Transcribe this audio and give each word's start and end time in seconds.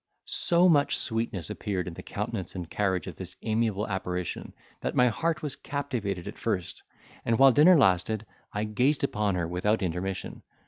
So 0.25 0.67
much 0.67 0.97
sweetness 0.97 1.51
appeared 1.51 1.87
in 1.87 1.93
the 1.93 2.01
countenance 2.01 2.55
and 2.55 2.67
carriage 2.67 3.05
of 3.05 3.17
this 3.17 3.35
amiable 3.43 3.87
apparition, 3.87 4.51
that 4.81 4.95
my 4.95 5.09
heart 5.09 5.43
was 5.43 5.55
captivated 5.55 6.27
at 6.27 6.39
first 6.39 6.77
sight, 6.77 6.83
and 7.23 7.37
while 7.37 7.51
dinner 7.51 7.77
lasted, 7.77 8.25
I 8.51 8.63
gazed 8.63 9.03
upon 9.03 9.35
her 9.35 9.47
without 9.47 9.83
intermission. 9.83 10.41